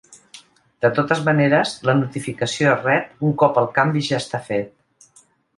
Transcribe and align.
De 0.85 0.89
totes 0.99 1.19
maneres, 1.27 1.75
la 1.89 1.95
notificació 2.01 2.71
es 2.73 2.89
rep 2.89 3.23
un 3.29 3.39
cop 3.43 3.63
el 3.63 3.71
canvi 3.79 4.07
ja 4.09 4.23
està 4.25 4.45
fet. 4.49 5.25